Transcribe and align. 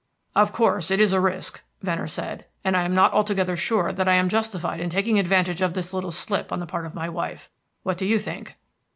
"Of 0.35 0.51
course, 0.51 0.89
it 0.89 0.99
is 0.99 1.13
a 1.13 1.19
risk," 1.21 1.61
Venner 1.83 2.07
said, 2.07 2.45
"and 2.63 2.75
I 2.75 2.85
am 2.85 2.95
not 2.95 3.13
altogether 3.13 3.55
sure 3.55 3.91
that 3.93 4.07
I 4.07 4.13
am 4.15 4.29
justified 4.29 4.79
in 4.79 4.89
taking 4.89 5.19
advantage 5.19 5.61
of 5.61 5.75
this 5.75 5.93
little 5.93 6.09
slip 6.11 6.51
on 6.51 6.59
the 6.59 6.65
part 6.65 6.87
of 6.87 6.95
my 6.95 7.07
wife. 7.07 7.51
What 7.83 7.99
do 7.99 8.07
you 8.07 8.17
think?" 8.17 8.55